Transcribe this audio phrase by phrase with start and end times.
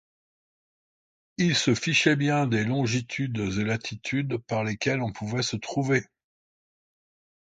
[1.37, 6.07] il se fichait bien des longitudes et latitudes par lesquelles on pouvait se trouver.